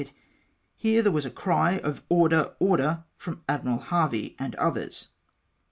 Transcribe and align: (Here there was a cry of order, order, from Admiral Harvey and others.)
(Here 0.77 1.03
there 1.03 1.11
was 1.11 1.27
a 1.27 1.29
cry 1.29 1.77
of 1.77 2.01
order, 2.09 2.55
order, 2.57 3.03
from 3.17 3.43
Admiral 3.47 3.77
Harvey 3.77 4.35
and 4.39 4.55
others.) 4.55 5.09